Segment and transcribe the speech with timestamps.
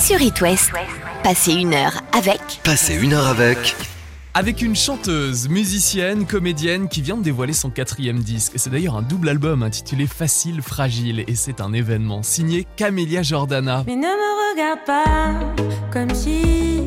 [0.00, 0.72] sur It West.
[1.22, 2.40] Passez une heure avec.
[2.64, 3.76] Passez une heure avec.
[4.32, 8.52] Avec une chanteuse, musicienne, comédienne qui vient de dévoiler son quatrième disque.
[8.56, 13.84] C'est d'ailleurs un double album intitulé Facile, Fragile et c'est un événement signé Camélia Jordana.
[13.86, 15.34] Mais ne me regarde pas
[15.92, 16.84] comme si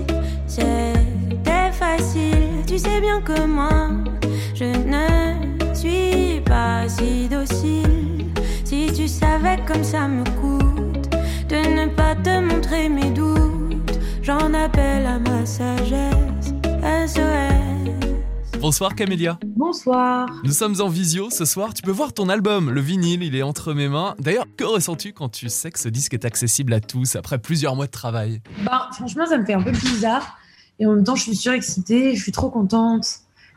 [0.48, 2.64] c'était facile.
[2.66, 3.92] Tu sais bien que moi,
[4.56, 8.32] je ne suis pas si docile.
[8.64, 10.63] Si tu savais comme ça me coûte
[11.54, 16.52] de ne pas te montrer mes doutes, j'en appelle à ma sagesse.
[16.82, 18.60] SOS.
[18.60, 19.38] Bonsoir Camélia.
[19.46, 20.28] Bonsoir.
[20.44, 21.76] Nous sommes en visio ce soir.
[21.76, 24.16] Tu peux voir ton album, le vinyle, il est entre mes mains.
[24.18, 27.76] D'ailleurs, que ressens-tu quand tu sais que ce disque est accessible à tous après plusieurs
[27.76, 28.42] mois de travail?
[28.66, 30.40] Bah, franchement, ça me fait un peu bizarre.
[30.80, 33.06] Et en même temps, je suis surexcitée, je suis trop contente.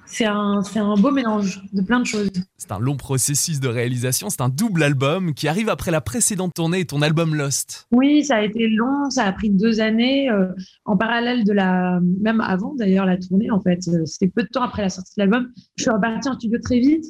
[0.06, 0.62] C'est un,
[0.98, 2.30] beau mélange de plein de choses.
[2.56, 6.54] C'est un long processus de réalisation, c'est un double album qui arrive après la précédente
[6.54, 7.86] tournée et ton album Lost.
[7.92, 10.46] Oui, ça a été long, ça a pris deux années, euh,
[10.84, 13.80] en parallèle de la, même avant d'ailleurs la tournée en fait.
[13.88, 15.50] Euh, C'était peu de temps après la sortie de l'album.
[15.76, 17.04] Je suis repartie en studio très vite.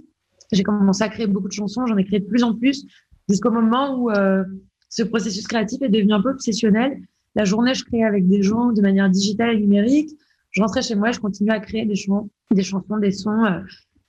[0.53, 2.87] J'ai commencé à créer beaucoup de chansons, j'en ai créé de plus en plus,
[3.29, 4.45] jusqu'au moment où euh,
[4.89, 6.99] ce processus créatif est devenu un peu obsessionnel.
[7.35, 10.11] La journée, je créais avec des gens de manière digitale et numérique.
[10.57, 13.61] Je rentrais chez moi, je continuais à créer des, chans- des chansons, des sons euh,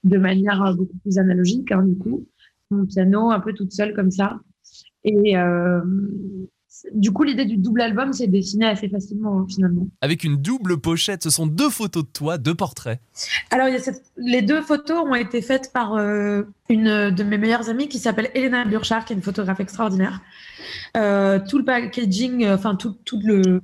[0.06, 2.26] de manière euh, beaucoup plus analogique, hein, du coup.
[2.72, 4.40] Mon piano, un peu toute seule comme ça.
[5.04, 5.82] Et euh,
[6.94, 9.88] du coup, l'idée du double album s'est dessinée assez facilement, hein, finalement.
[10.00, 13.02] Avec une double pochette, ce sont deux photos de toi, deux portraits.
[13.52, 17.24] Alors, il y a cette- les deux photos ont été faites par euh, une de
[17.24, 20.22] mes meilleures amies qui s'appelle Elena Burchard, qui est une photographe extraordinaire.
[20.96, 23.62] Euh, tout le packaging, enfin tout, tout le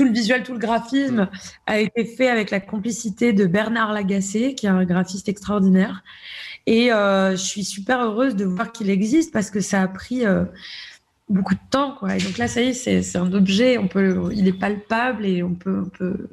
[0.00, 1.28] tout le visuel, tout le graphisme
[1.66, 6.02] a été fait avec la complicité de Bernard Lagacé, qui est un graphiste extraordinaire.
[6.66, 10.24] Et euh, je suis super heureuse de voir qu'il existe parce que ça a pris
[10.24, 10.44] euh,
[11.28, 12.16] beaucoup de temps, quoi.
[12.16, 15.42] Et donc là, ça y est, c'est un objet, on peut, il est palpable et
[15.42, 16.30] on peut, on peut,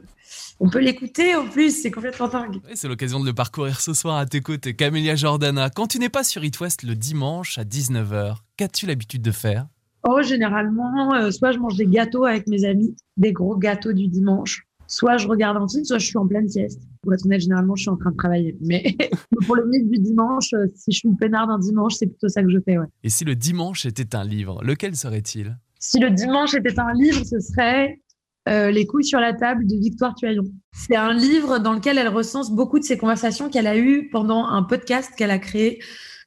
[0.62, 1.82] on peut l'écouter en plus.
[1.82, 2.62] C'est complètement dingue.
[2.74, 4.78] C'est l'occasion de le parcourir ce soir à tes côtés.
[4.78, 9.24] Camélia Jordana, quand tu n'es pas sur It West le dimanche à 19h, qu'as-tu l'habitude
[9.24, 9.68] de faire?
[10.10, 14.08] Oh, généralement, euh, soit je mange des gâteaux avec mes amis, des gros gâteaux du
[14.08, 16.82] dimanche, soit je regarde un film, soit je suis en pleine sieste.
[17.02, 18.56] Pour être honnête, généralement, je suis en train de travailler.
[18.62, 18.96] Mais
[19.46, 22.42] pour le mythe du dimanche, euh, si je suis peinard d'un dimanche, c'est plutôt ça
[22.42, 22.86] que je fais, ouais.
[23.04, 25.58] Et si le dimanche était un livre, lequel serait-il?
[25.78, 28.00] Si le dimanche était un livre, ce serait
[28.48, 30.46] euh, Les couilles sur la table de Victoire Tuaillon.
[30.72, 34.46] C'est un livre dans lequel elle recense beaucoup de ses conversations qu'elle a eues pendant
[34.46, 35.80] un podcast qu'elle a créé,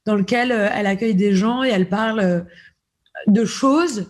[0.05, 2.45] dans lequel elle accueille des gens et elle parle
[3.27, 4.07] de choses.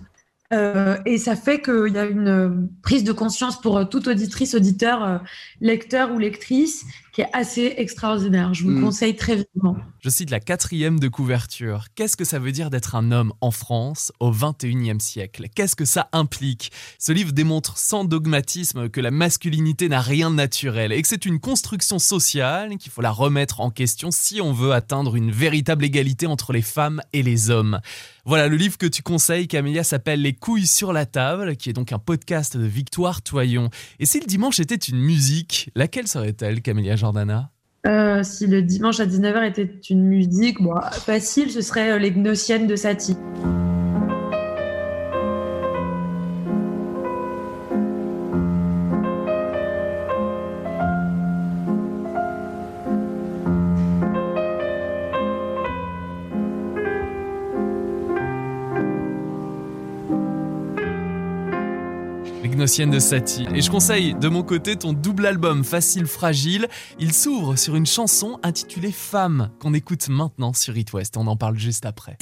[0.53, 5.05] Euh, et ça fait qu'il y a une prise de conscience pour toute auditrice, auditeur,
[5.05, 5.19] euh,
[5.61, 8.55] lecteur ou lectrice qui est assez extraordinaire.
[8.55, 8.83] Je vous Mm.
[8.85, 9.77] conseille très vivement.
[10.03, 11.87] Je cite la quatrième de couverture.
[11.95, 15.47] Qu'est-ce que ça veut dire d'être un homme en France au 21e siècle?
[15.55, 16.73] Qu'est-ce que ça implique?
[16.99, 21.27] Ce livre démontre sans dogmatisme que la masculinité n'a rien de naturel et que c'est
[21.27, 25.85] une construction sociale qu'il faut la remettre en question si on veut atteindre une véritable
[25.85, 27.81] égalité entre les femmes et les hommes.
[28.27, 31.73] Voilà, le livre que tu conseilles, Camélia, s'appelle Les couilles sur la table, qui est
[31.73, 33.71] donc un podcast de Victoire Toyon.
[33.99, 36.97] Et si le dimanche était une musique, laquelle serait-elle, Camélia?
[37.01, 37.51] Jordana
[37.87, 42.13] Euh, si le dimanche à 19h était une musique, bon, facile, ce serait euh, Les
[42.13, 43.17] Gnossiennes de Satie.
[62.61, 63.47] De Satie.
[63.55, 66.69] Et je conseille de mon côté ton double album Facile Fragile.
[66.99, 71.17] Il s'ouvre sur une chanson intitulée Femme qu'on écoute maintenant sur It West.
[71.17, 72.19] On en parle juste après.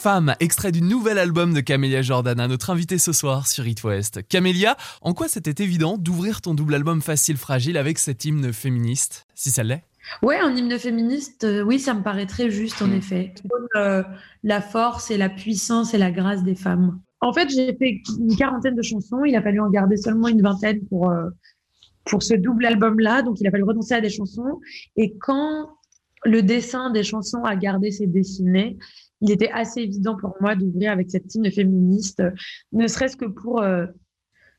[0.00, 4.26] Femme, extrait du nouvel album de Camélia Jordana, notre invitée ce soir sur It West.
[4.30, 9.26] Camélia, en quoi c'était évident d'ouvrir ton double album Facile Fragile avec cet hymne féministe,
[9.34, 9.82] si ça l'est?
[10.22, 12.94] Ouais, un hymne féministe, euh, oui, ça me paraît très juste en mm.
[12.94, 13.34] effet.
[13.76, 14.02] Euh,
[14.42, 16.98] la force et la puissance et la grâce des femmes.
[17.20, 19.26] En fait, j'ai fait une quarantaine de chansons.
[19.26, 21.28] Il a fallu en garder seulement une vingtaine pour, euh,
[22.06, 23.20] pour ce double album-là.
[23.20, 24.60] Donc, il a fallu renoncer à des chansons.
[24.96, 25.68] Et quand
[26.24, 28.78] le dessin des chansons a gardé ses dessinés,
[29.20, 32.22] il était assez évident pour moi d'ouvrir avec cette hymne féministe,
[32.72, 33.86] ne serait-ce que pour euh,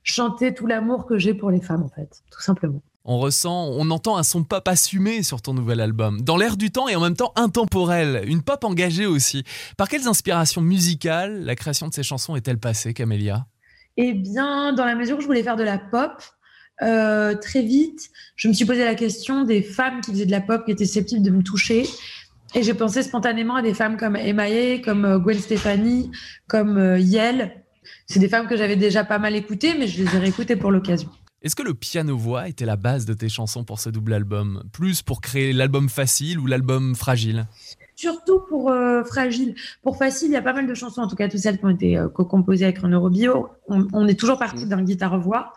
[0.04, 2.82] chanter tout l'amour que j'ai pour les femmes, en fait, tout simplement.
[3.04, 6.70] On ressent, on entend un son pop assumé sur ton nouvel album, dans l'air du
[6.70, 9.44] temps et en même temps intemporel, une pop engagée aussi.
[9.76, 13.48] Par quelles inspirations musicales la création de ces chansons est-elle passée, Camélia?
[13.98, 16.12] Eh bien, dans la mesure où je voulais faire de la pop,
[16.84, 20.42] euh, très vite, je me suis posé la question des femmes qui faisaient de la
[20.42, 21.86] pop, qui étaient susceptibles de me toucher.
[22.54, 26.12] Et j'ai pensé spontanément à des femmes comme Emaye, comme euh, Gwen Stefani,
[26.48, 27.64] comme euh, Yel.
[28.08, 30.72] C'est des femmes que j'avais déjà pas mal écoutées, mais je les ai réécoutées pour
[30.72, 31.10] l'occasion.
[31.42, 34.64] Est-ce que le piano-voix était la base de tes chansons pour ce double album?
[34.74, 37.48] Plus pour créer l'album facile ou l'album fragile?
[37.96, 39.56] Surtout pour euh, Fragile.
[39.82, 41.66] Pour Facile, il y a pas mal de chansons, en tout cas toutes celles qui
[41.66, 43.48] ont été co-composées avec un Eurobio.
[43.68, 44.70] On, on est toujours parti mm.
[44.70, 45.54] d'un guitare-voix.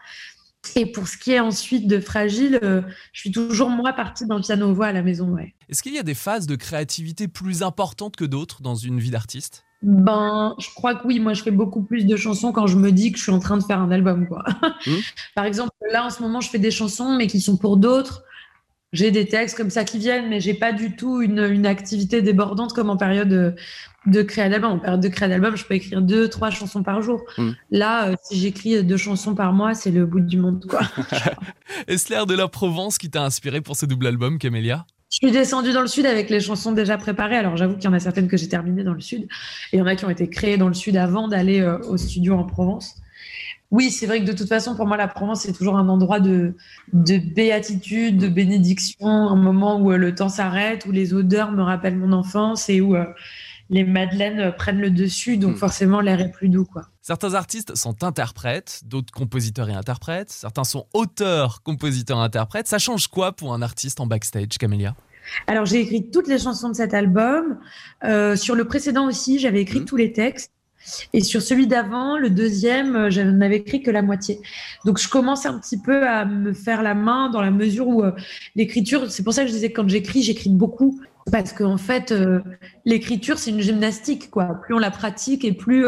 [0.76, 2.82] Et pour ce qui est ensuite de fragile, euh,
[3.12, 5.28] je suis toujours moi partie le piano-voix à la maison.
[5.28, 5.54] Ouais.
[5.68, 9.10] Est-ce qu'il y a des phases de créativité plus importantes que d'autres dans une vie
[9.10, 9.64] d'artiste?
[9.82, 11.20] Ben, je crois que oui.
[11.20, 13.38] Moi, je fais beaucoup plus de chansons quand je me dis que je suis en
[13.38, 14.42] train de faire un album, quoi.
[14.86, 14.92] Mmh.
[15.34, 18.24] Par exemple, là, en ce moment, je fais des chansons, mais qui sont pour d'autres.
[18.94, 22.22] J'ai des textes comme ça qui viennent, mais j'ai pas du tout une, une, activité
[22.22, 23.54] débordante comme en période
[24.06, 24.72] de créer d'album.
[24.72, 27.22] En période de créer d'album, je peux écrire deux, trois chansons par jour.
[27.38, 27.52] Hmm.
[27.70, 30.80] Là, euh, si j'écris deux chansons par mois, c'est le bout du monde, quoi.
[31.88, 34.86] Est-ce l'air de la Provence qui t'a inspiré pour ce double album, Camélia?
[35.10, 37.36] Je suis descendue dans le sud avec les chansons déjà préparées.
[37.36, 39.78] Alors j'avoue qu'il y en a certaines que j'ai terminées dans le sud et il
[39.78, 42.34] y en a qui ont été créées dans le sud avant d'aller euh, au studio
[42.34, 42.96] en Provence.
[43.74, 46.20] Oui, c'est vrai que de toute façon, pour moi, la Provence, c'est toujours un endroit
[46.20, 46.54] de,
[46.92, 51.62] de béatitude, de bénédiction, un moment où euh, le temps s'arrête, où les odeurs me
[51.62, 52.94] rappellent mon enfance et où
[53.70, 55.58] les madeleines prennent le dessus, donc hmm.
[55.58, 56.64] forcément l'air est plus doux.
[56.64, 56.82] Quoi.
[57.02, 62.68] Certains artistes sont interprètes, d'autres compositeurs et interprètes, certains sont auteurs, compositeurs interprètes.
[62.68, 64.94] Ça change quoi pour un artiste en backstage, Camélia?
[65.46, 67.58] Alors j'ai écrit toutes les chansons de cet album.
[68.04, 69.86] Euh, sur le précédent aussi, j'avais écrit hmm.
[69.86, 70.53] tous les textes.
[71.12, 74.40] Et sur celui d'avant, le deuxième, euh, je n'avais écrit que la moitié.
[74.84, 78.02] Donc je commence un petit peu à me faire la main dans la mesure où
[78.02, 78.12] euh,
[78.54, 81.00] l'écriture, c'est pour ça que je disais que quand j'écris, j'écris beaucoup.
[81.32, 82.40] Parce qu'en fait, euh,
[82.84, 84.30] l'écriture, c'est une gymnastique.
[84.30, 84.60] Quoi.
[84.62, 85.86] Plus on la pratique et plus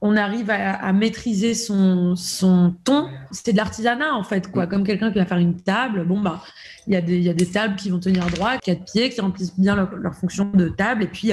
[0.00, 3.06] on arrive à, maîtriser son, son ton.
[3.30, 4.50] C'est de l'artisanat, en fait.
[4.50, 4.66] Quoi.
[4.66, 6.42] Comme quelqu'un qui va faire une table, bon, bah,
[6.88, 9.20] il y, a des, y a des tables qui vont tenir droit, quatre pieds, qui
[9.20, 11.04] remplissent bien leur, leur fonction de table.
[11.04, 11.30] Et puis,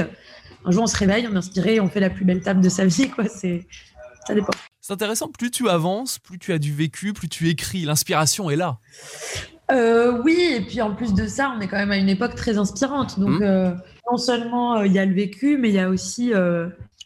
[0.65, 2.69] un jour on se réveille, on est inspiré, on fait la plus belle table de
[2.69, 3.25] sa vie, quoi.
[3.27, 3.67] C'est,
[4.27, 4.53] ça dépend.
[4.81, 8.55] C'est intéressant, plus tu avances, plus tu as du vécu, plus tu écris, l'inspiration est
[8.55, 8.79] là.
[9.71, 12.35] Euh, oui, et puis en plus de ça, on est quand même à une époque
[12.35, 13.19] très inspirante.
[13.19, 13.43] Donc, mmh.
[13.43, 13.71] euh,
[14.11, 16.31] non seulement euh, il y a le vécu, mais il y a aussi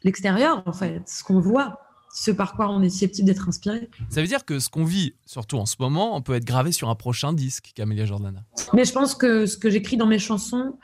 [0.04, 1.82] l'extérieur, en fait, ce qu'on voit,
[2.14, 3.90] ce par quoi on est susceptible d'être inspiré.
[4.10, 6.72] Ça veut dire que ce qu'on vit, surtout en ce moment, on peut être gravé
[6.72, 8.40] sur un prochain disque, Camélia Jordana.
[8.74, 10.78] Mais je pense que ce que j'écris dans mes chansons,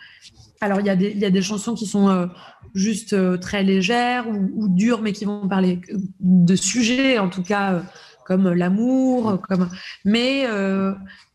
[0.64, 2.28] alors, il y, a des, il y a des chansons qui sont euh,
[2.74, 5.82] juste euh, très légères ou, dures, mais qui vont parler
[6.20, 7.82] de sujets, en tout cas, euh,
[8.26, 9.42] comme l'amour.
[9.48, 9.70] Comme...
[10.06, 10.46] Mais,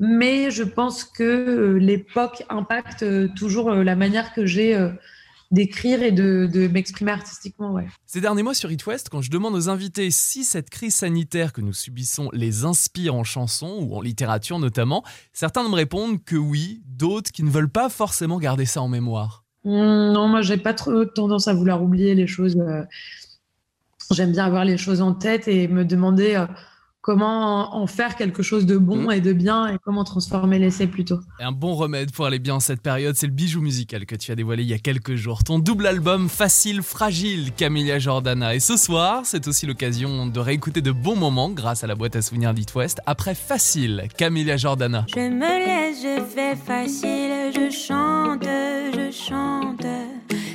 [0.00, 4.90] mais je pense que l'époque impacte toujours la manière que j'ai
[5.50, 7.72] d'écrire et de, m'exprimer artistiquement.
[7.72, 7.86] Ouais.
[8.04, 11.52] Ces derniers mois sur It West, quand je demande aux invités si cette crise sanitaire
[11.52, 16.36] que nous subissons les inspire en chanson ou en littérature notamment, certains me répondent que
[16.36, 19.45] oui, d'autres qui ne veulent pas forcément garder ça en mémoire.
[19.66, 22.56] Mmh, non, moi j'ai pas trop tendance à vouloir oublier les choses.
[22.56, 22.84] Euh,
[24.12, 26.46] j'aime bien avoir les choses en tête et me demander euh,
[27.06, 29.12] comment en faire quelque chose de bon mmh.
[29.12, 31.20] et de bien et comment transformer l'essai plutôt.
[31.38, 34.32] un bon remède pour aller bien en cette période, c'est le bijou musical que tu
[34.32, 35.44] as dévoilé il y a quelques jours.
[35.44, 38.56] Ton double album Facile Fragile, Camilla Jordana.
[38.56, 42.16] Et ce soir, c'est aussi l'occasion de réécouter de bons moments grâce à la boîte
[42.16, 43.00] à souvenirs d'It West.
[43.06, 45.06] Après Facile, Camilla Jordana.
[45.06, 49.86] Je me laisse, je fais facile, je chante, je chante.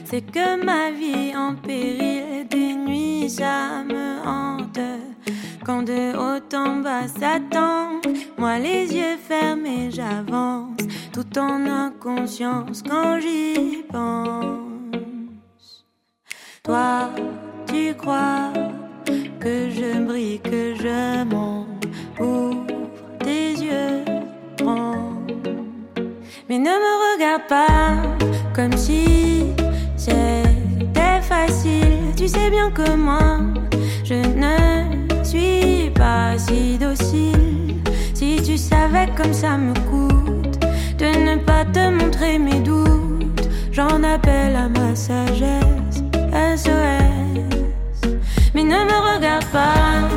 [0.03, 5.10] C'est que ma vie en péril, des nuits ça me hante.
[5.65, 8.01] Quand de haut en bas s'attend,
[8.37, 10.77] moi les yeux fermés j'avance,
[11.13, 15.85] tout en inconscience quand j'y pense.
[16.63, 17.11] Toi,
[17.67, 18.51] tu crois
[19.39, 21.85] que je brille, que je monte,
[22.19, 22.65] ouvre
[23.19, 24.03] tes yeux,
[24.57, 25.13] prends.
[26.49, 28.01] Mais ne me regarde pas
[28.55, 29.45] comme si
[29.95, 33.39] c'était facile Tu sais bien que moi,
[36.95, 40.59] si tu savais comme ça me coûte
[40.97, 46.03] de ne pas te montrer mes doutes, j'en appelle à ma sagesse.
[46.55, 48.11] SOS.
[48.53, 50.09] Mais ne me regarde pas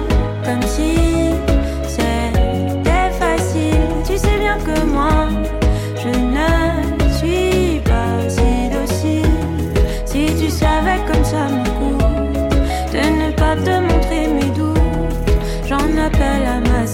[0.44, 1.33] comme si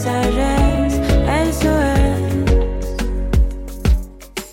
[0.02, 0.98] sagesse.
[1.58, 2.20] SOS.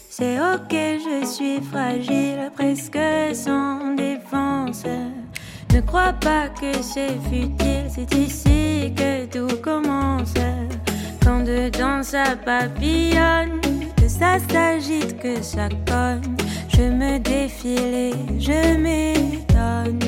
[0.10, 0.74] C'est ok,
[1.06, 3.00] je suis fragile, presque
[3.34, 4.84] sans défense.
[5.74, 10.34] Ne crois pas que c'est futile, c'est ici que tout commence.
[11.24, 13.60] Quand dedans ça papillonne,
[13.98, 16.36] que ça s'agite, que ça cogne,
[16.70, 20.00] je me défile et je m'étonne.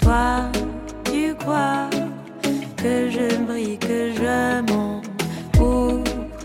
[0.00, 0.50] Toi,
[1.04, 1.88] tu crois
[2.84, 5.00] que je brille, que je mens
[5.54, 6.04] pour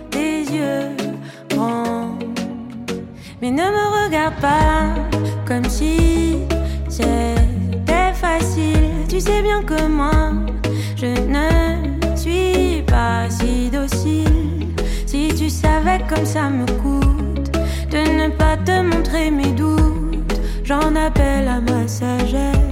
[0.09, 0.95] tes yeux
[1.49, 2.17] grands.
[3.41, 4.95] Mais ne me regarde pas
[5.45, 6.37] comme si
[6.87, 9.05] c'était facile.
[9.09, 10.31] Tu sais bien que moi,
[10.95, 11.49] je ne
[12.15, 14.67] suis pas si docile.
[15.05, 17.51] Si tu savais comme ça me coûte
[17.91, 22.68] de ne pas te montrer mes doutes, j'en appelle à ma sagesse.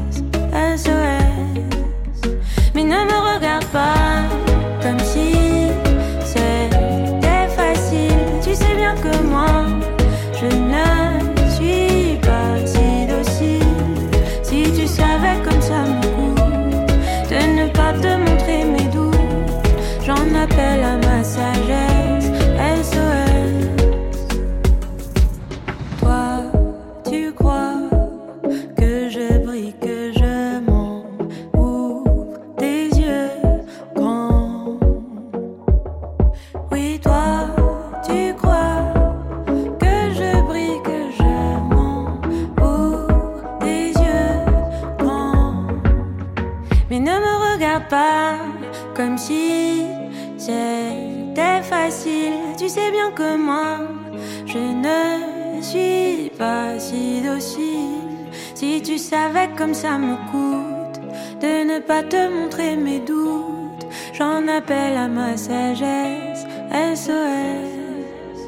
[65.06, 66.46] Ma sagesse.
[66.72, 68.40] SOS.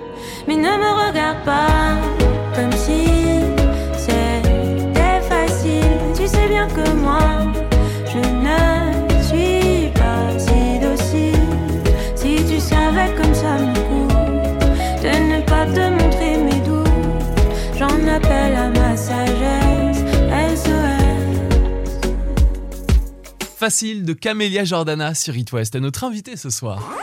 [0.48, 1.94] Mais ne me regarde pas
[2.56, 3.06] comme si
[3.96, 6.00] c'était facile.
[6.16, 7.20] Tu sais bien que moi,
[23.60, 26.94] Facile de Camélia Jordana sur It West, est notre invité ce soir.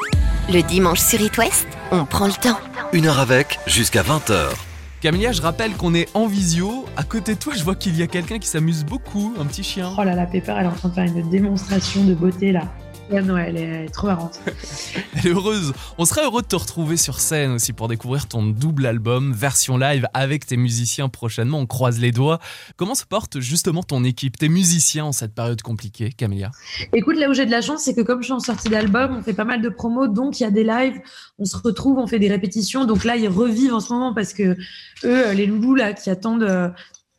[0.48, 2.58] Le dimanche sur It West, on prend le temps.
[2.94, 4.54] Une heure avec, jusqu'à 20h.
[5.02, 6.86] Camélia, je rappelle qu'on est en visio.
[6.96, 9.62] À côté de toi, je vois qu'il y a quelqu'un qui s'amuse beaucoup, un petit
[9.62, 9.92] chien.
[9.98, 12.62] Oh là là, Pepper, elle est en train de faire une démonstration de beauté là.
[13.10, 14.40] Ouais, elle est trop marrante.
[15.14, 15.72] Elle est heureuse.
[15.96, 19.78] On serait heureux de te retrouver sur scène aussi pour découvrir ton double album, version
[19.78, 21.60] live avec tes musiciens prochainement.
[21.60, 22.40] On croise les doigts.
[22.76, 26.50] Comment se porte justement ton équipe, tes musiciens en cette période compliquée, Camélia?
[26.92, 29.16] Écoute, là où j'ai de la chance, c'est que comme je suis en sortie d'album,
[29.18, 31.00] on fait pas mal de promos, donc il y a des lives,
[31.38, 32.86] on se retrouve, on fait des répétitions.
[32.86, 34.56] Donc là, ils revivent en ce moment parce que
[35.04, 36.68] eux, les loulous là, qui attendent euh,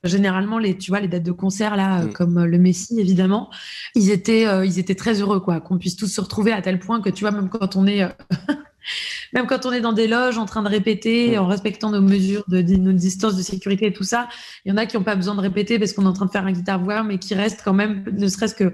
[0.03, 2.13] généralement les, tu vois, les dates de concert là, euh, Mm.
[2.13, 3.49] comme euh, le Messi évidemment,
[3.95, 6.79] ils étaient, euh, ils étaient très heureux quoi, qu'on puisse tous se retrouver à tel
[6.79, 8.09] point que tu vois, même quand on est, euh,
[9.33, 11.39] même quand on est dans des loges en train de répéter, Mm.
[11.41, 14.29] en respectant nos mesures de, de nos distances de sécurité et tout ça,
[14.65, 16.25] il y en a qui n'ont pas besoin de répéter parce qu'on est en train
[16.27, 18.71] de faire un guitare voix, mais qui restent quand même, ne serait-ce que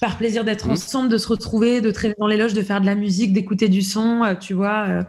[0.00, 0.72] par plaisir d'être Mhm.
[0.72, 3.68] ensemble, de se retrouver, de traîner dans les loges, de faire de la musique, d'écouter
[3.68, 5.04] du son, euh, tu vois,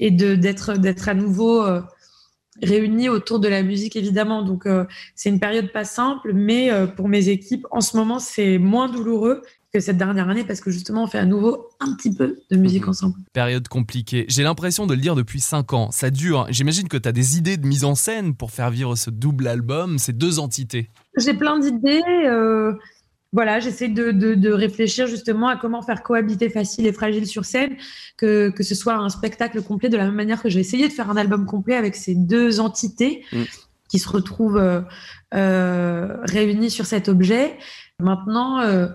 [0.00, 1.64] et de d'être d'être à nouveau
[2.62, 4.42] réunis autour de la musique évidemment.
[4.42, 4.84] Donc euh,
[5.14, 8.88] c'est une période pas simple, mais euh, pour mes équipes en ce moment c'est moins
[8.88, 9.42] douloureux
[9.74, 12.56] que cette dernière année parce que justement on fait à nouveau un petit peu de
[12.56, 12.88] musique Mhm.
[12.88, 13.14] ensemble.
[13.34, 14.24] Période compliquée.
[14.28, 15.90] J'ai l'impression de le dire depuis 5 ans.
[15.90, 16.46] Ça dure.
[16.48, 19.46] J'imagine que tu as des idées de mise en scène pour faire vivre ce double
[19.46, 20.88] album, ces deux entités.
[21.18, 22.00] J'ai plein d'idées.
[22.26, 22.72] euh,
[23.32, 27.44] voilà, j'essaie de, de, de réfléchir justement à comment faire cohabiter facile et fragile sur
[27.44, 27.76] scène,
[28.16, 30.92] que, que ce soit un spectacle complet de la même manière que j'ai essayé de
[30.92, 33.42] faire un album complet avec ces deux entités Mm.
[33.88, 34.80] qui se retrouvent euh,
[35.34, 37.56] euh, réunies sur cet objet.
[38.00, 38.88] Maintenant, euh,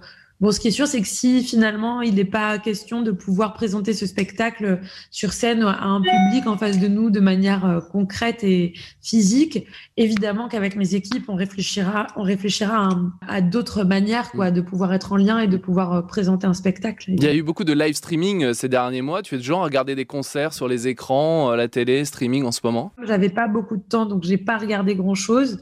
[0.43, 3.53] Bon, ce qui est sûr, c'est que si finalement il n'est pas question de pouvoir
[3.53, 7.79] présenter ce spectacle sur scène à un public en face de nous de manière euh,
[7.79, 12.89] concrète et physique, évidemment qu'avec mes équipes, on réfléchira, on réfléchira
[13.25, 16.53] à, d'autres manières, quoi, de pouvoir être en lien et de pouvoir euh, présenter un
[16.53, 17.05] spectacle.
[17.07, 19.21] Il y a eu beaucoup de live streaming euh, ces derniers mois.
[19.21, 22.51] Tu es de genre à regarder des concerts sur les écrans, la télé, streaming en
[22.51, 22.91] ce moment?
[23.01, 25.62] J'avais pas beaucoup de temps, donc j'ai pas regardé grand chose.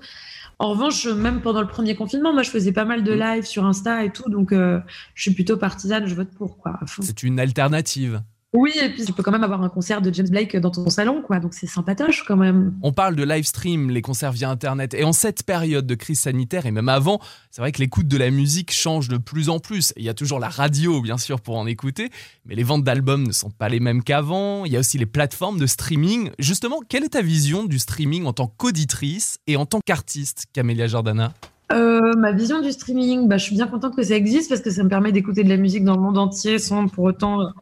[0.62, 3.20] En revanche, même pendant le premier confinement, moi, je faisais pas mal de mm.
[3.20, 4.80] live sur Insta et tout, donc euh,
[5.16, 6.80] je suis plutôt partisane, je vote pour, quoi.
[7.00, 8.22] C'est une alternative.
[8.54, 10.90] Oui, et puis tu peux quand même avoir un concert de James Blake dans ton
[10.90, 11.40] salon, quoi.
[11.40, 12.74] Donc c'est sympatoche quand même.
[12.82, 14.94] On parle de live stream, les concerts via Internet.
[14.94, 18.18] Et en cette période de crise sanitaire, et même avant, c'est vrai que l'écoute de
[18.18, 19.94] la musique change de plus en plus.
[19.96, 22.10] Il y a toujours la radio, bien sûr, pour en écouter.
[22.46, 24.66] Mais les ventes d'albums ne sont pas les mêmes qu'avant.
[24.66, 26.32] Il y a aussi les plateformes de streaming.
[26.38, 30.88] Justement, quelle est ta vision du streaming en tant qu'auditrice et en tant qu'artiste, Camélia
[30.88, 31.32] Jordana?
[31.72, 34.72] Euh, ma vision du streaming, bah, je suis bien contente que ça existe parce que
[34.72, 37.54] ça me permet d'écouter de la musique dans le monde entier sans pour autant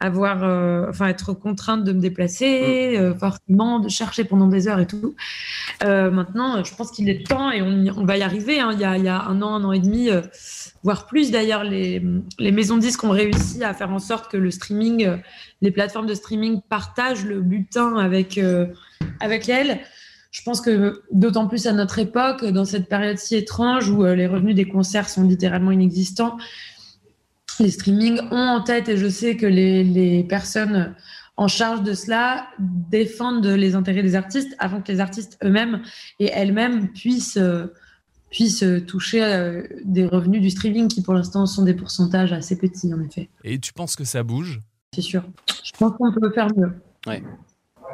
[0.00, 3.00] avoir, euh, enfin, être contrainte de me déplacer, mm.
[3.00, 5.14] euh, forcément, de chercher pendant des heures et tout.
[5.84, 8.60] Euh, maintenant, je pense qu'il est temps et on, va y arriver.
[8.60, 8.70] Hein.
[8.74, 10.08] Il, y a, il, y a, un an, un an et demi,
[10.82, 12.02] voire plus d'ailleurs, les,
[12.38, 15.08] les, maisons de disques ont réussi à faire en sorte que le streaming,
[15.62, 18.38] les plateformes de streaming partagent le butin avec,
[19.20, 19.80] avec elles.
[20.30, 24.26] Je pense que d'autant plus à notre époque, dans cette période si étrange où les
[24.26, 26.36] revenus des concerts sont littéralement inexistants,
[27.60, 30.94] les streamings ont en tête, et je sais que les, personnes
[31.36, 35.82] en charge de cela défendent les intérêts des artistes avant que les artistes eux-mêmes
[36.18, 37.38] et elles-mêmes puissent,
[38.30, 42.92] puissent toucher euh, des revenus du streaming qui pour l'instant sont des pourcentages assez petits
[42.92, 43.28] en effet.
[43.44, 44.60] Et tu penses que ça bouge?
[44.94, 45.24] C'est sûr.
[45.62, 46.72] Je pense qu'on peut faire mieux.
[47.06, 47.22] Ouais.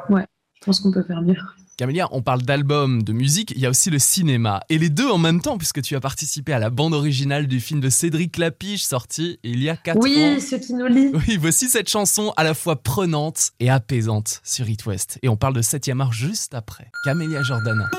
[0.09, 1.35] Ouais, je pense qu'on peut faire mieux.
[1.75, 4.61] Camélia, on parle d'albums, de musique, il y a aussi le cinéma.
[4.69, 7.59] Et les deux en même temps, puisque tu as participé à la bande originale du
[7.59, 10.33] film de Cédric Lapiche, sorti il y a 4 oui, ans.
[10.35, 11.11] Oui, ce qui nous lit.
[11.13, 15.17] Oui, voici cette chanson à la fois prenante et apaisante sur It West.
[15.23, 16.91] Et on parle de 7 art juste après.
[17.03, 17.89] Camélia Jordana.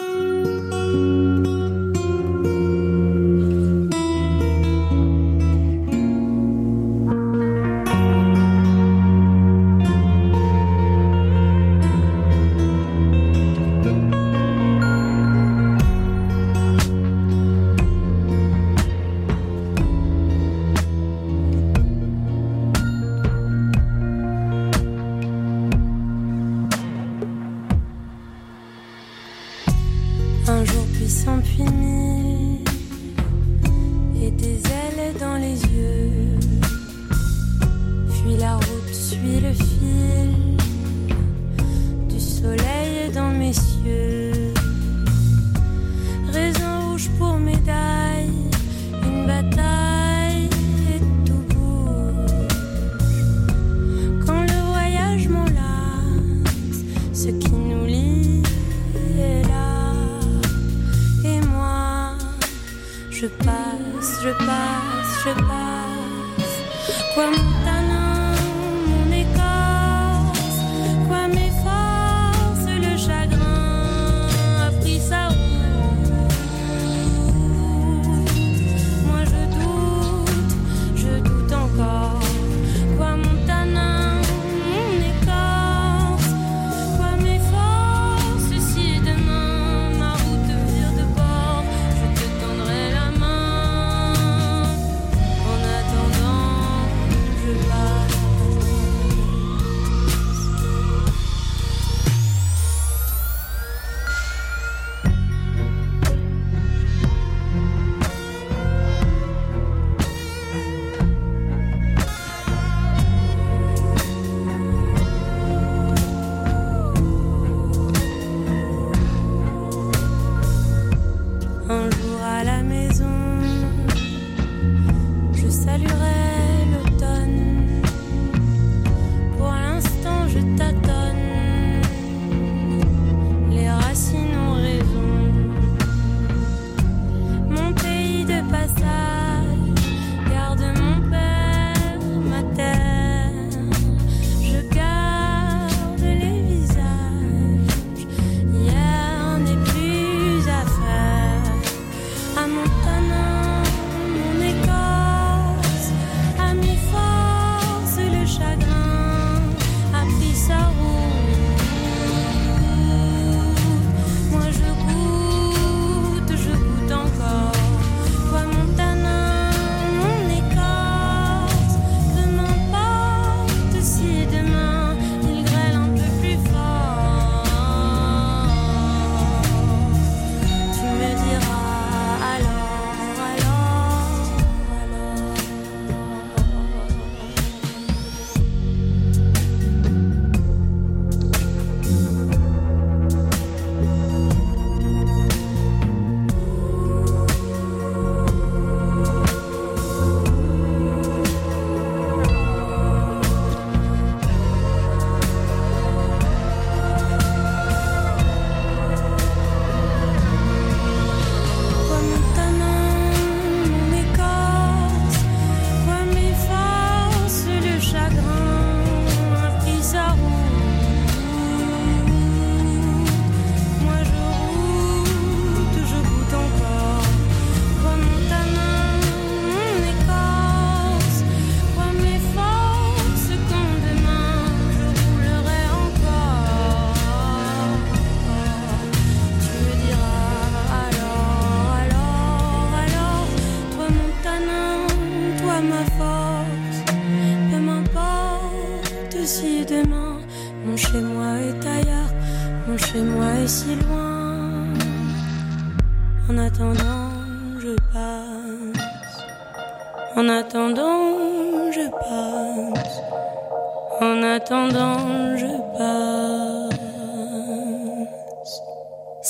[65.26, 65.34] Je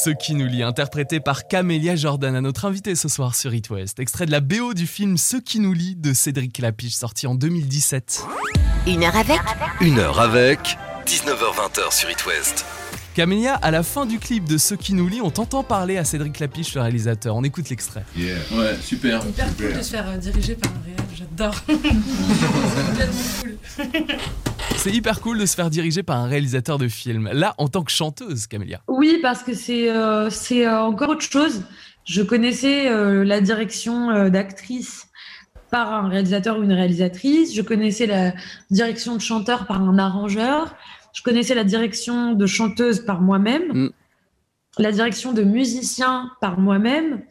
[0.04, 3.70] Ce qui nous lie, interprété par Camélia Jordan, à notre invité ce soir sur It
[3.70, 3.98] West.
[4.00, 7.34] Extrait de la BO du film Ce qui nous lie de Cédric Lapiche, sorti en
[7.34, 8.22] 2017.
[8.86, 9.40] Une heure avec
[9.80, 12.66] Une heure avec 19h20 sur It West.
[13.14, 16.04] Camélia, à la fin du clip de Ce qui nous lie, on t'entend parler à
[16.04, 17.34] Cédric Lapiche, le réalisateur.
[17.34, 18.04] On écoute l'extrait.
[18.14, 19.26] Ouais, super.
[19.26, 21.54] hyper cool de se faire euh, diriger par un réel, j'adore.
[21.66, 24.06] C'est tellement cool.
[24.84, 27.30] C'est hyper cool de se faire diriger par un réalisateur de film.
[27.32, 28.82] Là, en tant que chanteuse, Camélia.
[28.86, 31.62] Oui, parce que c'est euh, c'est euh, encore autre chose.
[32.04, 35.06] Je connaissais euh, la direction euh, d'actrice
[35.70, 37.54] par un réalisateur ou une réalisatrice.
[37.54, 38.34] Je connaissais la
[38.70, 40.76] direction de chanteur par un arrangeur.
[41.14, 43.72] Je connaissais la direction de chanteuse par moi-même.
[43.72, 43.90] Mm.
[44.76, 47.22] La direction de musicien par moi-même.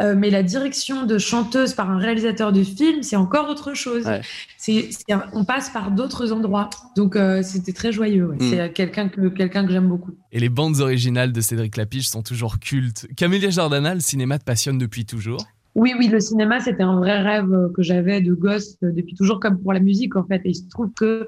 [0.00, 4.04] Euh, mais la direction de chanteuse par un réalisateur de film, c'est encore autre chose.
[4.06, 4.20] Ouais.
[4.56, 6.70] C'est, c'est un- on passe par d'autres endroits.
[6.96, 8.26] Donc, euh, c'était très joyeux.
[8.28, 8.36] ouais.
[8.36, 8.50] Mm.
[8.50, 10.12] C'est euh, quelqu'un que, quelqu'un que j'aime beaucoup.
[10.30, 13.08] Et les bandes originales de Cédric Lapiche sont toujours cultes.
[13.16, 15.44] Camélia Jordana, le cinéma te passionne depuis toujours?
[15.74, 19.60] Oui, oui, le cinéma, c'était un vrai rêve que j'avais de gosse depuis toujours, comme
[19.60, 20.40] pour la musique, en fait.
[20.44, 21.26] Et il se trouve que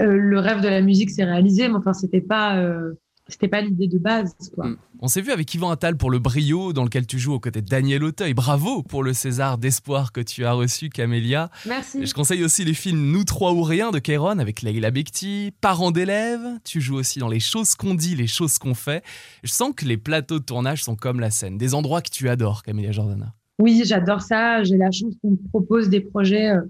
[0.00, 2.92] euh, le rêve de la musique s'est réalisé, mais enfin, c'était pas, euh,
[3.28, 4.68] c'était pas l'idée de base, quoi.
[4.68, 4.76] Mm.
[5.00, 7.60] On s'est vu avec Yvan Attal pour le Brio, dans lequel tu joues aux côtés
[7.60, 8.34] de Daniel Auteuil.
[8.34, 11.50] Bravo pour le César d'espoir que tu as reçu, Camélia.
[11.66, 11.98] Merci.
[11.98, 15.52] Et je conseille aussi les films Nous trois ou rien de Kéron avec Leila Bekti,
[15.60, 16.46] Parents d'élèves.
[16.64, 19.04] Tu joues aussi dans Les choses qu'on dit, les choses qu'on fait.
[19.42, 22.28] Je sens que les plateaux de tournage sont comme la scène, des endroits que tu
[22.28, 23.34] adores, Camélia Jordana.
[23.58, 24.62] Oui, j'adore ça.
[24.62, 26.60] J'ai la chance qu'on me propose des projets euh,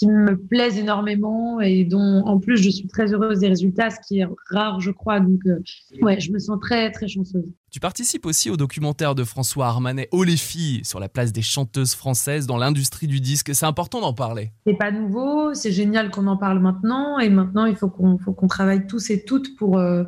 [0.00, 3.96] qui me plaisent énormément et dont, en plus, je suis très heureuse des résultats, ce
[4.08, 5.20] qui est rare, je crois.
[5.20, 5.62] Donc, euh,
[6.00, 7.52] ouais, je me sens très, très chanceuse.
[7.70, 11.42] Tu participes aussi au documentaire de François Armanet, Oh les filles, sur la place des
[11.42, 13.54] chanteuses françaises dans l'industrie du disque.
[13.54, 14.52] C'est important d'en parler.
[14.66, 18.48] C'est pas nouveau, c'est génial qu'on en parle maintenant et maintenant il faut qu'on qu'on
[18.48, 20.04] travaille tous et toutes pour euh,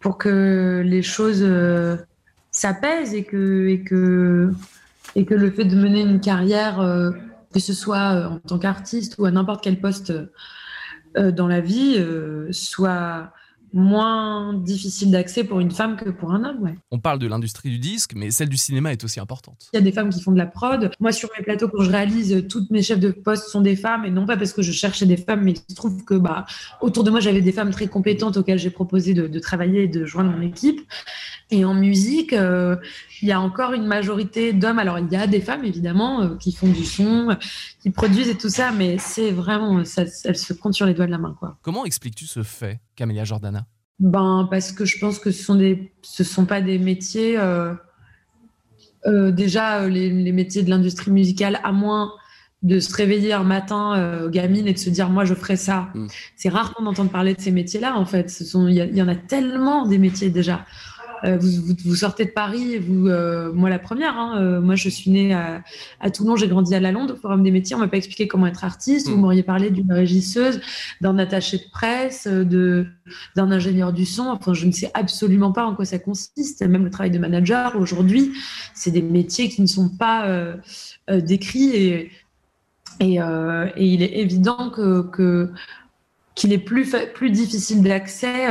[0.00, 1.96] pour que les choses euh,
[2.50, 4.50] s'apaisent et que et que
[5.14, 7.10] et que le fait de mener une carrière euh,
[7.52, 10.12] que ce soit euh, en tant qu'artiste ou à n'importe quel poste
[11.16, 13.32] euh, dans la vie euh, soit
[13.74, 16.74] moins difficile d'accès pour une femme que pour un homme, ouais.
[16.90, 19.70] On parle de l'industrie du disque, mais celle du cinéma est aussi importante.
[19.72, 20.90] Il y a des femmes qui font de la prod.
[21.00, 24.04] Moi, sur mes plateaux, quand je réalise, toutes mes chefs de poste sont des femmes,
[24.04, 26.44] et non pas parce que je cherchais des femmes, mais il se trouve que bah,
[26.82, 29.88] autour de moi, j'avais des femmes très compétentes auxquelles j'ai proposé de, de travailler et
[29.88, 30.80] de joindre mon équipe.
[31.52, 32.76] Et en musique, euh,
[33.20, 34.78] il y a encore une majorité d'hommes.
[34.78, 37.36] Alors, il y a des femmes, évidemment, euh, qui font du son,
[37.82, 41.06] qui produisent et tout ça, mais c'est vraiment, ça, elles se comptent sur les doigts
[41.06, 41.58] de la main, quoi.
[41.60, 43.66] Comment expliques-tu ce fait, Camélia Jordana?
[44.00, 47.38] Ben, parce que je pense que ce sont des, ce sont pas des métiers.
[47.38, 47.74] euh,
[49.06, 52.12] euh, déjà, les, les métiers de l'industrie musicale, à moins
[52.62, 55.88] de se réveiller un matin euh, gamine et de se dire moi je ferai ça.
[55.94, 56.06] Mm.
[56.36, 58.30] C'est rare qu'on entende parler de ces métiers-là en fait.
[58.30, 60.64] Sont, il y, y en a tellement des métiers déjà.
[61.24, 64.16] Euh, vous, vous, vous sortez de Paris, vous, euh, moi la première.
[64.18, 65.62] hein, euh, moi je suis née à,
[66.00, 67.76] à Toulon, j'ai grandi à la Londe au Forum des métiers.
[67.76, 69.08] On m'a pas expliqué comment être artiste.
[69.08, 69.20] Vous Mm.
[69.20, 70.60] m'auriez parlé d'une régisseuse,
[71.00, 72.86] d'un attaché de presse, de
[73.36, 74.24] d'un ingénieur du son.
[74.28, 76.62] Enfin, je ne sais absolument pas en quoi ça consiste.
[76.62, 78.32] Même le travail de manager aujourd'hui,
[78.74, 80.56] c'est des métiers qui ne sont pas euh,
[81.08, 82.10] décrits et
[83.00, 85.50] et, et il est évident que
[86.34, 88.48] qu'il est plus plus difficile d'accès.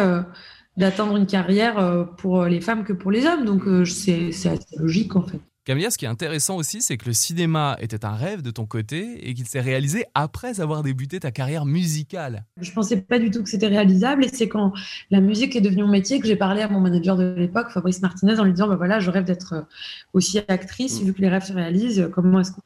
[0.82, 3.46] Euh, d'atteindre une carrière euh, pour les femmes que pour les hommes.
[3.46, 5.40] Donc euh, c'est assez logique en fait.
[5.64, 8.66] Camélia, ce qui est intéressant aussi, c'est que le cinéma était un rêve de ton
[8.66, 12.46] côté et qu'il s'est réalisé après avoir débuté ta carrière musicale.
[12.60, 14.74] Je pensais pas du tout que c'était réalisable et c'est quand
[15.12, 18.02] la musique est devenue mon métier que j'ai parlé à mon manager de l'époque, Fabrice
[18.02, 19.62] Martinez, en lui disant bah voilà, je rêve d'être euh,
[20.14, 22.62] aussi actrice, vu que les rêves se réalisent, euh, comment est-ce qu'on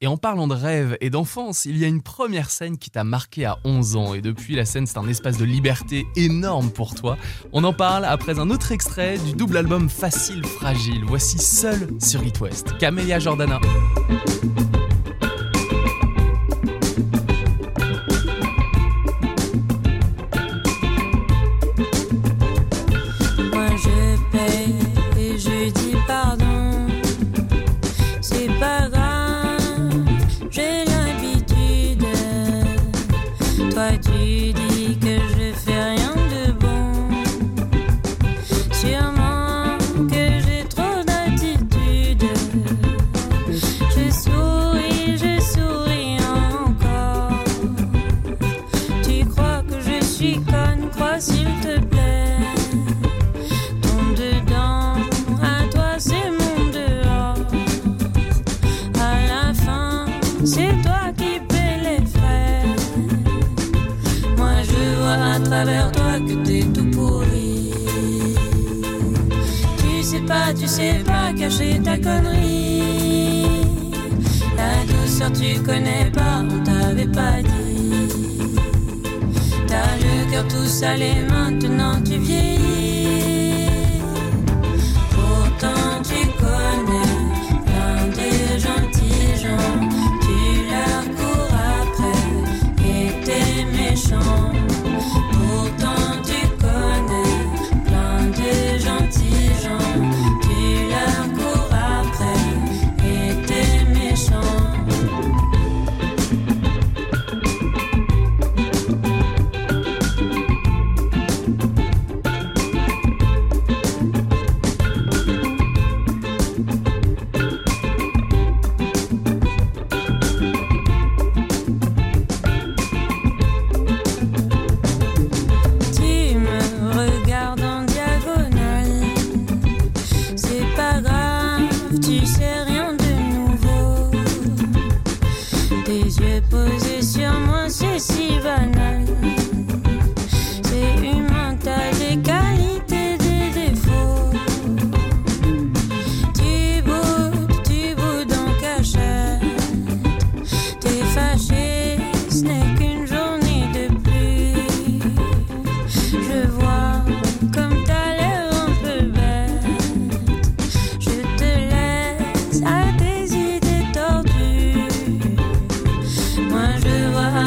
[0.00, 3.04] Et en parlant de rêve et d'enfance, il y a une première scène qui t'a
[3.04, 6.94] marqué à 11 ans et depuis la scène c'est un espace de liberté énorme pour
[6.94, 7.16] toi.
[7.52, 11.02] On en parle après un autre extrait du double album Facile Fragile.
[11.06, 12.76] Voici Seul sur It West.
[12.78, 13.58] Camélia Jordana.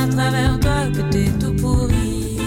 [0.02, 2.38] À travers toi que t'es tout pourri.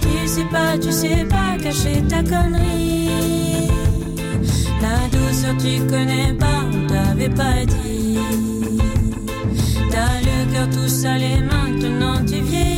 [0.00, 3.70] Tu sais pas, tu sais pas cacher ta connerie.
[4.82, 8.18] La douceur tu connais pas, on t'avait pas dit.
[9.90, 12.75] T'as le cœur tout salé, maintenant tu vieillis.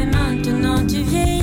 [0.00, 1.39] Salé, maintenant tu vieillis.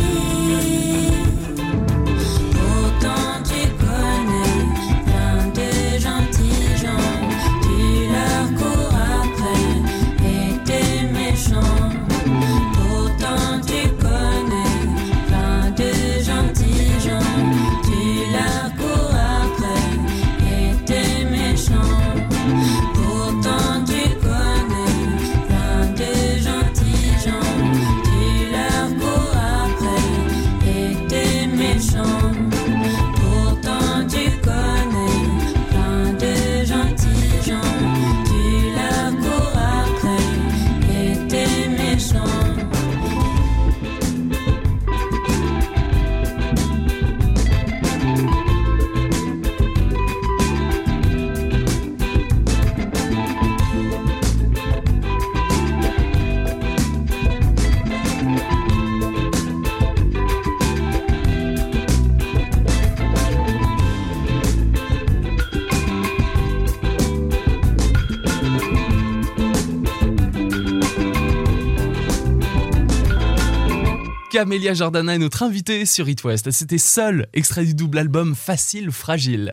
[74.37, 76.51] Camélia Jordana est notre invitée sur It West.
[76.51, 79.51] C'était Seul, extrait du double album Facile Fragile.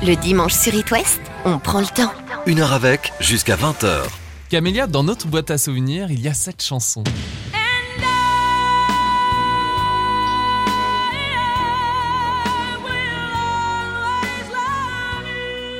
[0.00, 2.12] Le dimanche sur It West, on prend le temps.
[2.46, 4.04] Une heure avec, jusqu'à 20h.
[4.48, 7.02] Camélia, dans notre boîte à souvenirs, il y a cette chanson.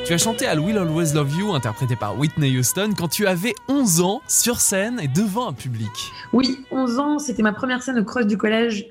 [0.06, 3.54] Tu as chanté I Will Always Love You, interprété par Whitney Houston, quand tu avais
[3.66, 5.90] 11 ans, sur scène et devant un public.
[6.32, 8.86] Oui, 11 ans, c'était ma première scène au cross du collège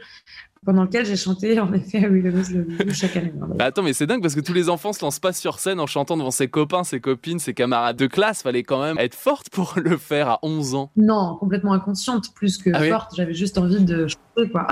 [0.66, 3.32] pendant lequel j'ai chanté en effet I Will Always Love You chaque année.
[3.56, 5.80] Bah attends, mais c'est dingue parce que tous les enfants se lancent pas sur scène
[5.80, 8.42] en chantant devant ses copains, ses copines, ses camarades de classe.
[8.42, 10.92] Fallait quand même être forte pour le faire à 11 ans.
[10.98, 13.12] Non, complètement inconsciente plus que Ah oui forte.
[13.16, 14.68] J'avais juste envie de chanter, quoi.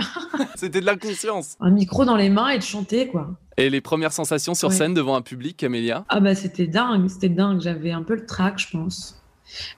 [0.56, 1.56] C'était de l'inconscience.
[1.62, 3.30] Un micro dans les mains et de chanter, quoi.
[3.58, 4.76] Et les premières sensations sur Ouais.
[4.76, 7.62] scène devant un public, Camélia Ah bah c'était dingue, c'était dingue.
[7.62, 9.20] J'avais un peu le trac, je pense.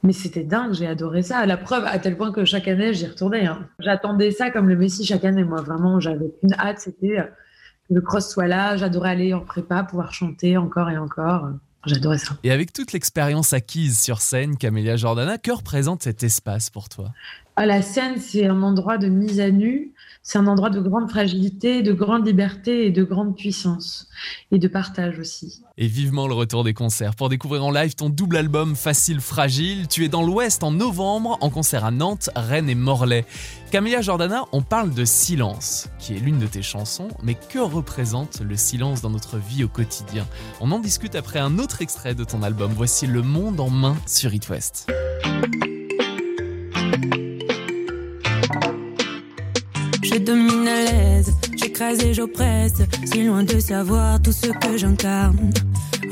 [0.04, 1.46] Mais c'était dingue, j'ai adoré ça.
[1.46, 3.46] La preuve, à tel point que chaque année, j'y retournais.
[3.48, 3.68] hein.
[3.80, 5.44] J'attendais ça comme le Messi chaque année.
[5.44, 7.24] Moi, vraiment, j'avais une hâte, c'était euh,
[7.90, 8.78] que le cross soit là.
[8.78, 11.50] J'adorais aller en prépa, pouvoir chanter encore et encore.
[11.86, 12.36] J'adorais ça.
[12.44, 17.12] Et avec toute l'expérience acquise sur scène, Camélia Jordana, que représente cet espace pour toi?
[17.58, 19.92] À la scène, c'est un endroit de mise à nu.
[20.28, 24.10] C'est un endroit de grande fragilité, de grande liberté et de grande puissance.
[24.52, 25.62] Et de partage aussi.
[25.78, 27.14] Et vivement le retour des concerts.
[27.14, 31.38] Pour découvrir en live ton double album Facile Fragile, tu es dans l'Ouest en novembre,
[31.42, 33.24] en concert à Nantes, Rennes et Morlaix.
[33.70, 38.42] Camélia Jordana, on parle de silence, qui est l'une de tes chansons, mais que représente
[38.42, 40.26] le silence dans notre vie au quotidien?
[40.60, 42.72] On en discute après un autre extrait de ton album.
[42.76, 44.88] Voici Le Monde en main sur It West.
[50.16, 55.52] Je domine à l'aise, j'écrase et j'oppresse, si loin de savoir tout ce que j'incarne.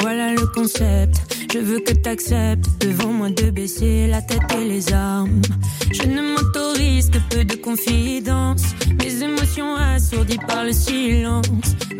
[0.02, 1.16] Voilà le concept,
[1.54, 5.42] je veux que t'acceptes devant moi de baisser la tête et les armes.
[5.90, 8.64] Je ne m'autorise que peu de confidence,
[9.02, 11.48] mes émotions assourdies par le silence.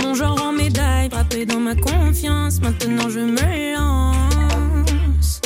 [0.04, 5.40] Mon genre en médaille, frappé dans ma confiance, maintenant je me lance.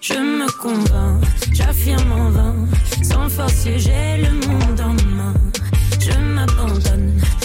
[0.00, 2.54] Je me convainc, j'affirme en vain,
[3.02, 5.34] sans forcer j'ai le monde en main.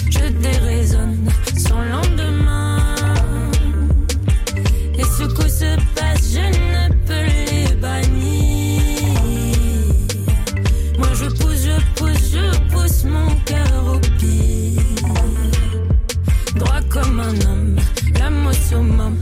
[0.10, 2.96] Je déraisonne sans lendemain.
[4.96, 8.82] Les secousses se passent, je ne peux les bannir.
[10.98, 14.82] Moi je pousse, je pousse, je pousse mon cœur au pire.
[16.56, 17.78] Droit comme un homme,
[18.48, 19.16] au summum,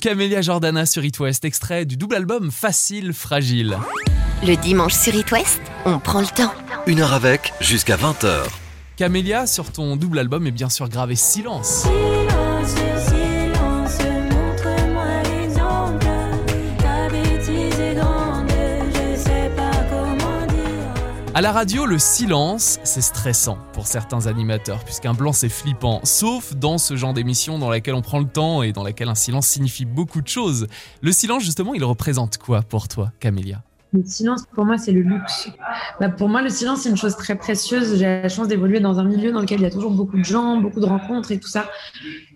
[0.00, 3.76] Camélia Jordana sur It West, extrait du double album Facile Fragile.
[4.42, 6.52] Le dimanche sur It West, on prend le temps.
[6.86, 8.46] Une heure avec, jusqu'à 20h.
[8.96, 11.82] Camélia, sur ton double album est bien sûr gravé Silence.
[11.82, 12.19] Silence,
[21.40, 26.54] À la radio, le silence, c'est stressant pour certains animateurs, puisqu'un blanc c'est flippant, sauf
[26.54, 29.46] dans ce genre d'émission dans laquelle on prend le temps et dans laquelle un silence
[29.46, 30.66] signifie beaucoup de choses.
[31.00, 33.62] Le silence, justement, il représente quoi pour toi, Camélia?
[33.94, 35.48] Le silence, pour moi, c'est le luxe.
[35.98, 37.96] Bah, pour moi, le silence, c'est une chose très précieuse.
[37.96, 40.24] J'ai la chance d'évoluer dans un milieu dans lequel il y a toujours beaucoup de
[40.24, 41.70] gens, beaucoup de rencontres et tout ça.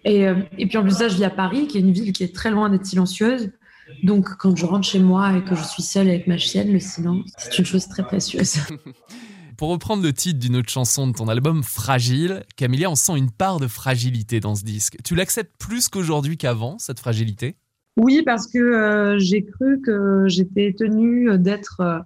[0.07, 2.15] Et, euh, et puis en plus ça, je vis à Paris, qui est une ville
[2.15, 3.51] qui est très loin d'être silencieuse.
[4.03, 6.81] Donc, quand je rentre chez moi et que je suis seule avec ma chienne, le
[6.81, 8.57] silence, c'est une chose très précieuse.
[9.57, 13.31] Pour reprendre le titre d'une autre chanson de ton album Fragile, Camélia, on sent une
[13.31, 14.97] part de fragilité dans ce disque.
[15.05, 17.57] Tu l'acceptes plus qu'aujourd'hui qu'avant, cette fragilité?
[17.97, 22.01] Oui, parce que euh, j'ai cru que j'étais tenue d'être euh,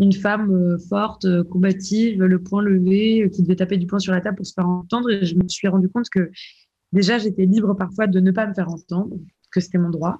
[0.00, 3.98] une femme euh, forte, euh, combative, le poing levé, euh, qui devait taper du poing
[3.98, 5.10] sur la table pour se faire entendre.
[5.10, 6.30] Et je me suis rendu compte que
[6.92, 9.16] déjà, j'étais libre parfois de ne pas me faire entendre,
[9.50, 10.18] que c'était mon droit.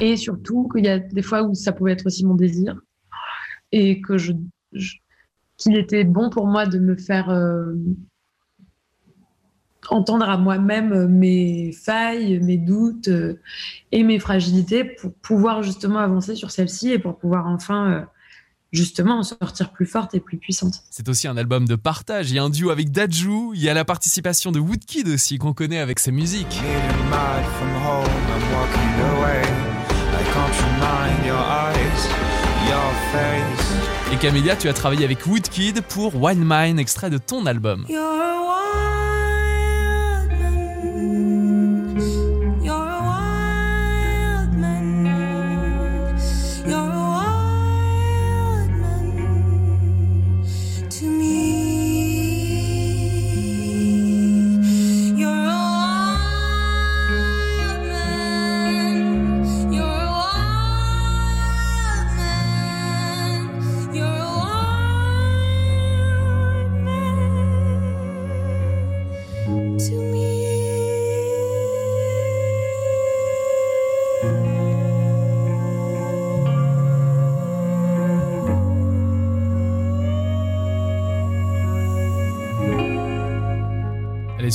[0.00, 2.80] Et surtout qu'il y a des fois où ça pouvait être aussi mon désir.
[3.72, 4.32] Et que je,
[5.56, 7.74] qu'il était bon pour moi de me faire euh,
[9.90, 13.40] entendre à moi-même mes failles, mes doutes euh,
[13.92, 18.04] et mes fragilités pour pouvoir justement avancer sur celle-ci et pour pouvoir enfin euh,
[18.72, 20.82] justement en sortir plus forte et plus puissante.
[20.90, 22.30] C'est aussi un album de partage.
[22.30, 23.52] Il y a un duo avec Dajou.
[23.54, 26.60] Il y a la participation de Woodkid aussi qu'on connaît avec ses musiques.
[34.12, 37.84] Et Camélia, tu as travaillé avec Woodkid pour Wild Mind, extrait de ton album.
[37.88, 38.97] You're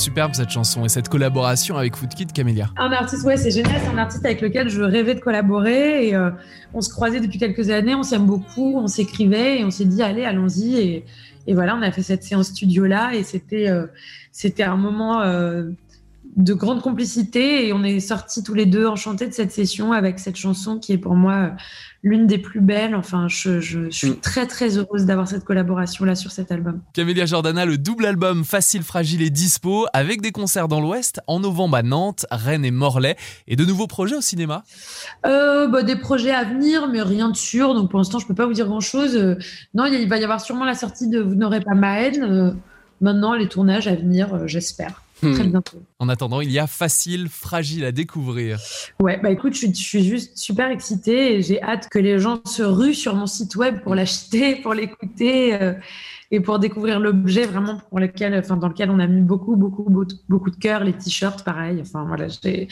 [0.04, 2.68] superbe cette chanson et cette collaboration avec Woodkid, Camélia.
[2.76, 3.80] Un artiste, ouais, c'est génial.
[3.82, 6.08] C'est un artiste avec lequel je rêvais de collaborer.
[6.08, 6.30] Et euh,
[6.74, 10.02] on se croisait depuis quelques années, on s'aime beaucoup, on s'écrivait et on s'est dit,
[10.02, 10.76] allez, allons-y.
[10.76, 11.04] Et,
[11.46, 13.86] et voilà, on a fait cette séance studio-là et c'était euh,
[14.32, 15.70] c'était un moment euh,
[16.36, 17.66] de grande complicité.
[17.66, 20.92] Et on est sortis tous les deux enchantés de cette session avec cette chanson qui
[20.92, 21.50] est pour moi euh,
[22.02, 22.94] l'une des plus belles.
[22.94, 24.16] Enfin, je, je, je suis Mm.
[24.16, 26.80] très, très heureuse d'avoir cette collaboration-là sur cet album.
[26.92, 31.40] Camélia Jordana, le double album Facile, Fragile et Dispo, avec des concerts dans l'Ouest, en
[31.40, 33.16] novembre à Nantes, Rennes et Morlaix,
[33.48, 34.64] et de nouveaux projets au cinéma?
[35.26, 37.74] Euh, bah, des projets à venir, mais rien de sûr.
[37.74, 39.16] Donc pour l'instant, je peux pas vous dire grand-chose.
[39.16, 39.36] Euh,
[39.74, 42.22] non, il va y avoir sûrement la sortie de Vous n'aurez pas ma haine.
[42.22, 42.50] Euh,
[43.00, 45.03] maintenant, les tournages à venir, j'espère.
[45.32, 45.50] Très Hmm.
[45.50, 45.82] bientôt.
[45.98, 48.58] En attendant, il y a Facile, Fragile à découvrir.
[49.00, 52.18] Ouais, bah écoute, je suis, je suis juste super excitée et j'ai hâte que les
[52.18, 55.72] gens se ruent sur mon site web pour l'acheter, pour l'écouter euh,
[56.30, 59.84] et pour découvrir l'objet vraiment pour lequel, enfin, dans lequel on a mis beaucoup, beaucoup,
[59.88, 61.78] beaucoup, beaucoup de cœur, les t-shirts, pareil.
[61.80, 62.68] Enfin voilà, j'ai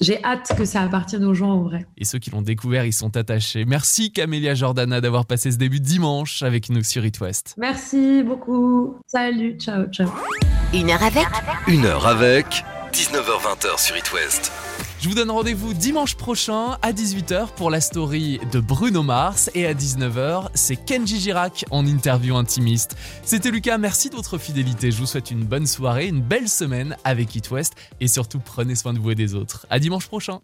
[0.00, 1.86] j'ai hâte que ça appartienne aux gens en vrai.
[1.96, 3.64] Et ceux qui l'ont découvert, ils sont attachés.
[3.64, 7.54] Merci Camélia Jordana d'avoir passé ce début de dimanche avec nous sur It West.
[7.58, 8.96] Merci beaucoup.
[9.06, 10.10] Salut, ciao, ciao.
[10.72, 11.26] Une heure avec
[11.66, 14.52] Une heure avec 19h20 sur It West.
[15.00, 19.64] Je vous donne rendez-vous dimanche prochain à 18h pour la story de Bruno Mars et
[19.64, 22.96] à 19h, c'est Kenji Girac en interview intimiste.
[23.22, 24.90] C'était Lucas, merci de votre fidélité.
[24.90, 28.74] Je vous souhaite une bonne soirée, une belle semaine avec It West et surtout prenez
[28.74, 29.68] soin de vous et des autres.
[29.70, 30.36] À dimanche prochain.